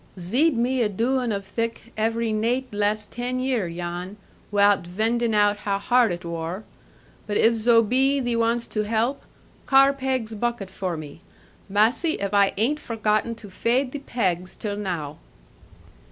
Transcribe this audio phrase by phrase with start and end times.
[0.17, 4.17] 'Zeed me adooing of thic, every naight last ten year, Jan,
[4.51, 6.63] wiout vindin' out how hard it wor.
[7.27, 9.21] But if zo bee thee wants to help,
[9.67, 11.21] carr peg's bucket for me.
[11.69, 15.19] Massy, if I ain't forgotten to fade the pegs till now.'